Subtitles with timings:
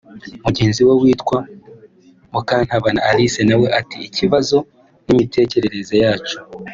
[0.43, 1.37] Mugenzi we witwa
[2.31, 4.57] Mukantabana Alice nawe ati “Ikibazo
[5.05, 6.35] n’imitekerereze yacu